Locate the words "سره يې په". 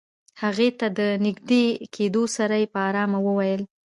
2.35-2.79